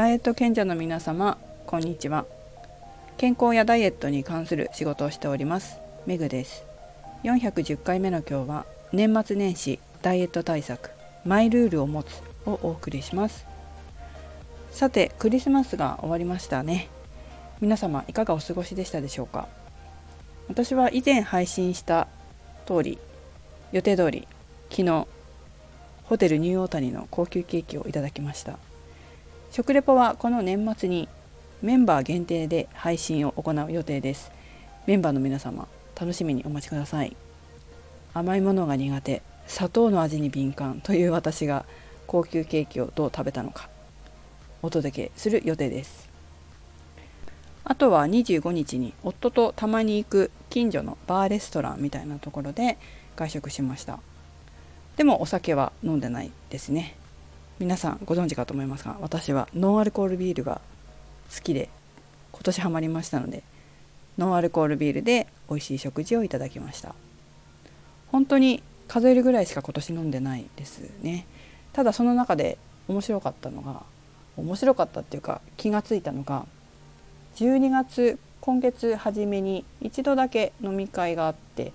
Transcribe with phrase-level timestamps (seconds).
[0.00, 2.24] ダイエット賢者の皆様こんにちは。
[3.18, 6.64] 健康やダイエットに関する仕事をしておりますメグです。
[7.22, 10.88] 410回目の今日は年末年始ダイエット対策
[11.26, 13.44] マイルールを持つをお送りします。
[14.70, 16.88] さてクリスマスが終わりましたね。
[17.60, 19.48] 皆様いかがお過ごしでしたでしょうか？
[20.48, 22.08] 私は以前配信した
[22.64, 22.98] 通り
[23.70, 24.26] 予定通り
[24.70, 25.06] 昨日
[26.04, 28.58] ホテルニューオータニの高級ケーキをいただきました。
[29.50, 31.08] 食レポはこの年末に
[31.60, 34.30] メンバー限定で配信を行う予定です。
[34.86, 35.66] メンバーの皆様
[36.00, 37.16] 楽しみにお待ちください。
[38.14, 41.64] 甘いものが苦手砂糖の味に敏感という私が
[42.06, 43.68] 高級ケーキをどう食べたのか
[44.62, 46.08] お届けする予定です。
[47.64, 52.78] あとは25日に夫とたまに行く近所のバーレストランみたいなところで
[53.16, 53.98] 外食しました。
[54.96, 56.94] でもお酒は飲んでないですね。
[57.60, 60.62] 皆さんご存知かと思いますが私はノンアルコールビールが
[61.34, 61.68] 好きで
[62.32, 63.42] 今年ハマりましたので
[64.16, 66.94] ノンアルコールビールで美味しい食事をいただきました。
[68.08, 71.26] 本当に数えるぐらいしか今年飲んでないですね。
[71.74, 72.56] ただその中で
[72.88, 73.82] 面白かったのが
[74.38, 76.46] 面白かったっていうか気がついたのが
[77.36, 81.74] 12月今月初めに一度だけ飲み会があって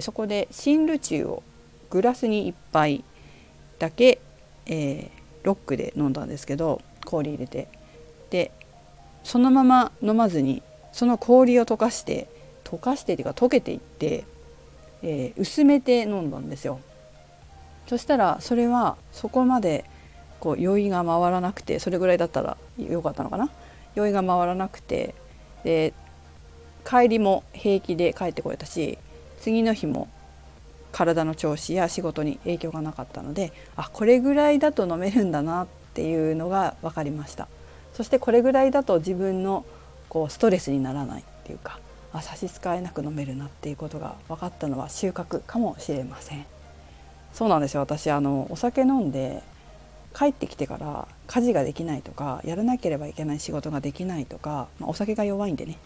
[0.00, 1.42] そこで新ルチューを
[1.90, 3.04] グラスに1杯
[3.80, 4.20] だけ、
[4.66, 7.68] えー、ロックで飲んだんですけど氷入れて。
[8.30, 8.50] で
[9.22, 12.28] そのまま飲まずにその氷を溶かして
[12.64, 14.24] 溶かしてっていうか溶けていって、
[15.02, 16.80] えー、薄めて飲んだんですよ。
[17.86, 19.84] そしたらそれはそこまで
[20.40, 23.50] こう酔いが回らなくてそれぐらいだったらよかったのかな？
[23.94, 25.14] 酔いが回らなくて
[25.62, 25.94] で
[26.84, 28.98] 帰りも平気で帰ってこれたし
[29.40, 30.08] 次の日も
[30.94, 37.48] 体の調子や仕事に影響がなかったのであこれぐらいだと飲めるんだなっていうのが分かりました。
[37.92, 39.64] そしてこれぐらいだと自分の
[40.08, 41.80] こうストレスにならないっていうか
[42.12, 46.46] あ差し支えなく飲めるなっていうことが分かったのは収穫かもしれません。
[47.32, 47.80] そうなんですよ。
[47.80, 49.42] 私あのお酒飲んで
[50.16, 55.76] 帰ってきてから家事ができないとかやらなければいけない仕事ができないとか、まあ、お酒が弱いんでね、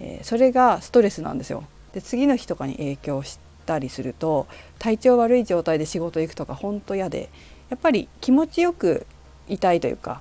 [0.00, 1.64] えー、それがストレスなんですよ。
[1.94, 4.46] で次の日とかに影響したりすると
[4.78, 7.28] 体調悪い状態で仕事行くとか本当嫌で
[7.68, 9.06] やっぱり気持ちよく
[9.48, 10.20] いたいというか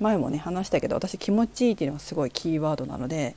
[0.00, 3.36] 前もね話したけど私気持ちいいっていうのがすごいキーワードなので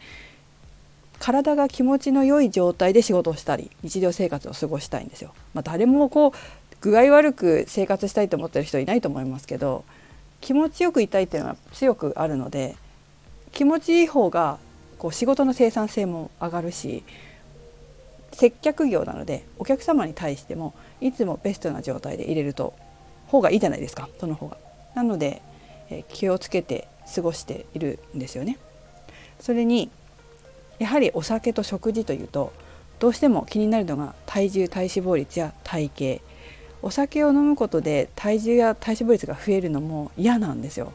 [1.19, 5.33] 体が気持ちの良い状態で仕事をしたり日常生活を過ごしたいんですよ。
[5.53, 6.31] まあ、誰もこう
[6.81, 9.83] 具合悪く生活したいと思ってる人いないと思いますけど
[10.41, 12.75] 気持ちよくいたいっていうのは強くあるので
[13.51, 14.59] 気持ちいい方が
[14.99, 17.03] こう仕事の生産性も上がるし
[18.31, 22.73] 接客業なのでお客様に対してもいつもベストな状態で入れると
[23.27, 24.57] 方がいいじゃないですかその方が。
[24.95, 25.41] なので、
[25.89, 28.57] え気をつけて過ごしているんですよね。
[29.39, 29.91] それに
[30.79, 32.51] やはりお酒と食事というと
[32.99, 36.23] どうしても気になるのが体重体脂肪率や体型
[36.81, 40.93] お酒を飲むことで体重や体脂肪率が増えるのも嫌なんですよ。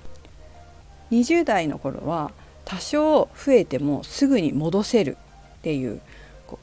[1.11, 2.33] 20代の頃は
[2.65, 5.17] 多少増えてもすぐに戻せる
[5.59, 6.01] っていう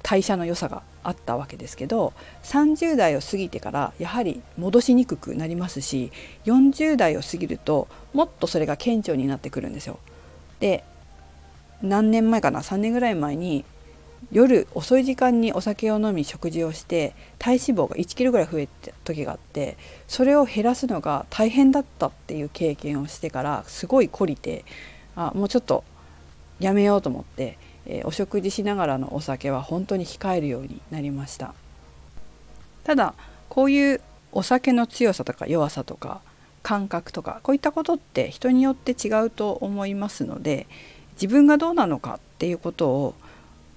[0.04, 2.14] 代謝の良さがあったわけですけど
[2.44, 6.12] 30代を過ぎてからやはり戻しにくくなりますし
[6.46, 10.00] 40代を過ぎるともっとそれが顕著になってくるんですよ。
[10.60, 10.84] で
[11.82, 13.64] 何年前かな3年ぐらい前に
[14.32, 19.78] 夜遅い時間にお酒を飲み食事をして体脂肪が1キロぐらい増えた時があって
[20.08, 24.66] それを減らすのが大変だったっていう経験をしてからすごい懲りて
[25.16, 25.84] あもうちょっと
[26.60, 27.58] やめようと思って
[27.90, 31.54] えー、お食事しながらのお酒は本当に控えるようになりました。
[32.84, 33.16] ただ
[33.50, 34.02] こういう
[34.32, 36.22] お酒の強さとか弱さとか
[36.62, 40.68] 感覚とかこういったことって人によって違うと思いますので
[41.14, 43.16] 自分がどうなのかっていうことを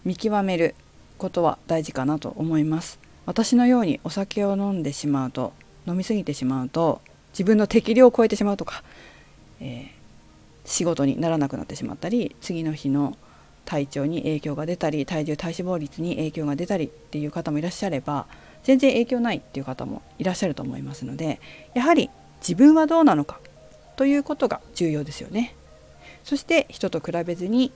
[0.04, 0.74] 見極める
[1.16, 3.00] ことは大事かなと思います。
[3.24, 5.52] 私のようにお酒を飲んでしまうと
[5.86, 7.00] 飲み過ぎてしまうと
[7.32, 8.82] 自分の適量を超えてしまうとか、
[9.60, 13.16] えー、仕事にならなくなってしまったり次の日の
[13.64, 18.26] 体調に影響が出たり体重体脂肪率に影響が出たりっていう方もいらっしゃれば
[18.62, 21.40] 全然影響ないっていう方もいらっしゃると思いますので
[21.74, 22.10] やはり
[22.40, 23.40] 自分はどうなのか
[23.96, 25.54] ということが重要ですよね。
[26.24, 27.72] そして人と比べずに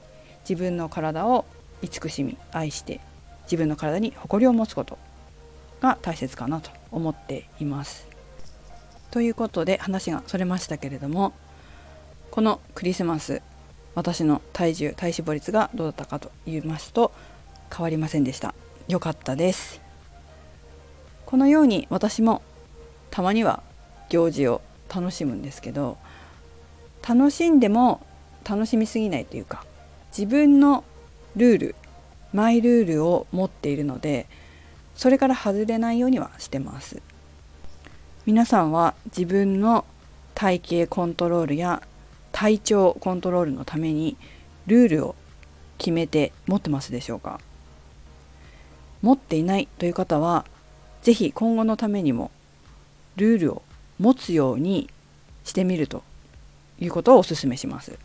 [0.49, 1.44] 自分の体を
[1.83, 3.00] 慈しみ愛して
[3.44, 4.99] 自分の体に誇りを持つこと
[5.81, 8.06] が大切かなと思っています。
[9.11, 11.32] ということで話がそれましたけれども
[12.31, 13.41] このクリスマス
[13.96, 17.12] 私の体重体脂肪率がどうだったかと言いますと
[17.75, 18.54] 変わりませんでした。
[18.88, 19.81] 良かったです。
[21.25, 22.43] このように私も
[23.10, 23.62] たまには
[24.10, 24.60] 行事を
[24.94, 25.96] 楽しむんですけど
[27.06, 28.06] 楽しんでも
[28.48, 29.64] 楽しみすぎないというか
[30.16, 30.84] 自分の
[31.34, 31.75] ルール
[32.32, 34.26] マイルールを持っているので
[34.94, 37.00] それから外れないようにはしてます。
[38.26, 39.84] 皆さんは自分の
[40.34, 41.82] 体型コントロールや
[42.37, 44.19] 体調コントロールのために
[44.67, 45.15] ルールを
[45.79, 47.41] 決めて持ってますでしょうか？
[49.00, 50.44] 持っていないという方は
[51.00, 52.31] 是非今後のためにも
[53.17, 53.62] ルールを
[53.99, 54.91] 持つように
[55.44, 56.03] してみると
[56.79, 57.99] いうことをお勧めします。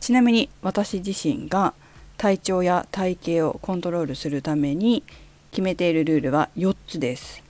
[0.00, 1.72] ちなみに私自身が
[2.18, 5.02] 体調や体型をコントロールするために
[5.50, 7.42] 決めているルールは4つです。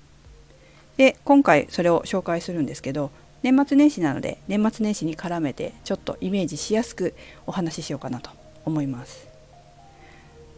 [0.96, 3.10] で今回それを紹介するんですけど
[3.44, 7.14] 年末年始なので年末年始に絡めてちょっとイメージしやすく
[7.46, 8.30] お話ししようかなと
[8.64, 9.28] 思います。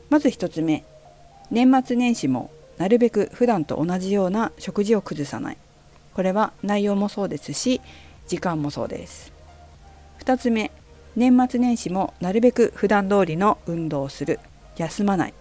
[0.08, 0.84] まず1つ目。
[1.50, 5.56] 年末年始もなるべく普段と同じような食事を崩さない。
[6.14, 7.80] これは内容もそうですし
[8.28, 9.32] 時間もそうです。
[10.20, 10.70] 2つ目。
[11.16, 14.38] 年末年始もなるべく普段通りの運動をする。
[14.76, 15.34] 休まない。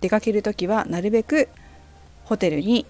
[0.00, 1.50] 出かける時はなるべく
[2.24, 2.86] ホテルに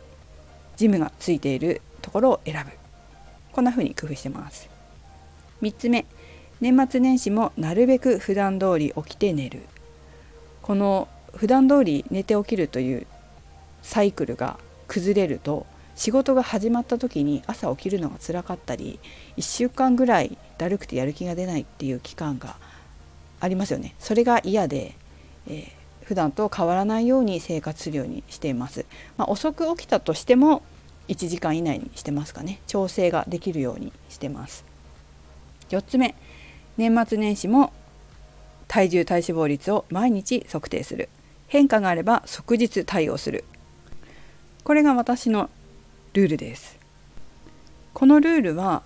[0.76, 2.83] ジムがついているところを選ぶ。
[3.54, 4.68] こんな風に工夫してます。
[5.62, 6.06] 3つ目
[6.60, 9.60] 年末年始もなるべく普段通り起きて寝る。
[10.60, 11.06] この
[11.36, 13.06] 普段通り寝て起きるという
[13.82, 14.58] サイクルが
[14.88, 18.98] 崩れると仕事が始まった時に朝起きるのが辛かったり
[19.36, 22.56] 1週間ぐらいだるくてやる気が出ないっていう期間が
[23.38, 23.94] ありますよね。
[24.00, 24.96] それが嫌で、
[25.46, 28.84] えー、普段と変わらないように生活するようにしています、
[29.16, 30.62] まあ、遅く起きたとしても
[31.08, 32.60] 1時間以内にしてますかね。
[32.66, 34.64] 調整ができるようにしてます。
[35.70, 36.14] 4つ目
[36.76, 37.72] 年末年始も
[38.68, 41.08] 体重体脂肪率を毎日測定する。
[41.46, 43.44] 変化があれば即日対応する。
[44.64, 45.50] これが私の
[46.14, 46.78] ルールです。
[47.92, 48.82] このルールは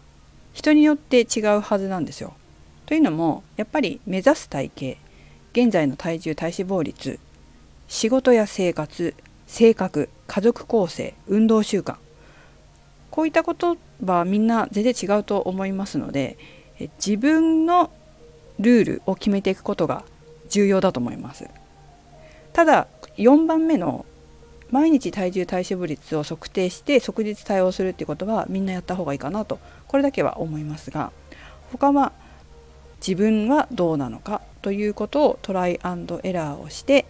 [0.52, 2.34] 人によって違うはずなんですよ。
[2.86, 4.98] というのもやっぱり目指す体型
[5.52, 7.18] 現在の体重体脂肪率
[7.86, 9.14] 仕事や生活
[9.46, 11.96] 性格家族構成運動習慣
[13.10, 16.38] こういったことはみんな全然違うと思いますので
[17.04, 17.90] 自分の
[18.58, 20.04] ルールを決めていくことが
[20.48, 21.48] 重要だと思います。
[22.52, 24.04] ただ4番目の
[24.70, 31.10] 毎日体重体脂肪率を測定して即日対応するっていうことはみんなやった方がいいかなとこれだけは思いますが
[31.72, 32.12] 他は
[33.00, 37.06] 自分はどうなのかということをトライアンドエラーをして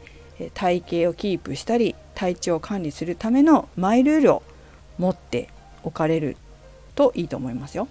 [0.55, 4.43] 体型をキープしたり体調を管理するためのマイルールを
[4.99, 5.49] 持って
[5.89, 6.37] おかれる
[6.95, 7.89] といいと思いますよ。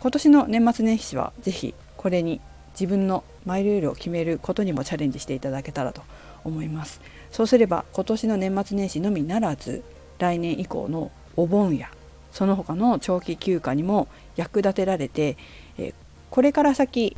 [0.00, 2.40] 今年の年末年始は是非これに
[2.72, 6.02] 自分のマイルールを決めることにもチャレンジしていただけたらと
[6.44, 7.00] 思います
[7.32, 9.82] そうすれば今年の年末年始のみならず
[10.18, 11.90] 来年以降のお盆や
[12.30, 14.06] その他の長期休暇にも
[14.36, 15.36] 役立てられて、
[15.78, 15.94] え
[16.30, 17.16] これから先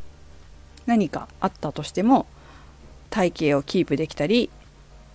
[0.87, 2.25] 何かあったとしても
[3.11, 4.49] 体型をキープできたり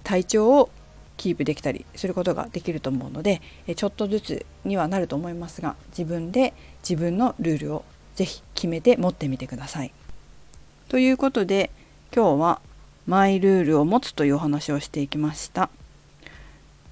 [0.04, 0.70] 体調を
[1.16, 3.40] キープできたりすることができると思うので
[3.74, 6.52] ちょっとずつにはなると思いますが自分で
[6.88, 7.84] 自分のルールを
[8.14, 9.92] ぜひ決めて持ってみてください。
[10.88, 11.70] ということで
[12.14, 12.60] 今日は
[13.06, 15.70] マイルールを持つというお話をしていきました。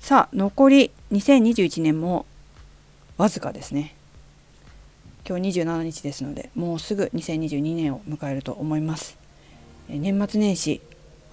[0.00, 2.26] さあ残り2021年も
[3.16, 3.94] わずかですね。
[5.26, 9.16] 今日27日ですのでもうすぐ2022年を迎えると思います。
[9.88, 10.80] 年末年始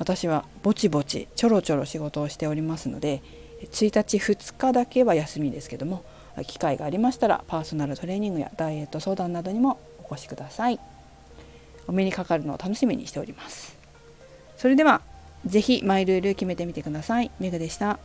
[0.02, 3.22] 私はぼちぼちちょろちょろ仕事をしておりますので
[3.62, 6.04] 1日2日だけは休みですけども
[6.48, 9.80] 機会がありましたらパーソナルトレーニングやダイエット相談などにも
[10.10, 10.80] お越しください。
[11.88, 13.78] お目にかかるのを楽しみにしております。
[14.58, 15.02] それでは
[15.46, 17.30] 是非マイルール決めてみてください。
[17.40, 18.00] メグでした。